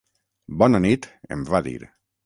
Bona 0.63 0.81
nit 0.87 1.09
em 1.37 1.47
va 1.53 1.65
dir 1.69 1.79